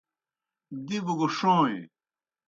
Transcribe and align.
دِبوْ 0.85 1.13
گہ 1.19 1.27
ݜوئیں۔ 1.35 1.81